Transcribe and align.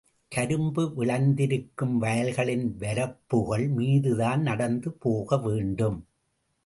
கரும்பு 0.31 0.93
விளைந்திருக்கும் 0.95 1.97
வயல்களின் 1.97 2.75
வரப்புகள் 2.79 3.67
மீதுதான் 3.69 4.41
நடந்து 4.41 4.91
போக 4.91 5.37
வேண்டும். 5.37 5.99